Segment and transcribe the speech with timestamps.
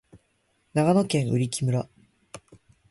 [0.73, 1.87] 長野県売木村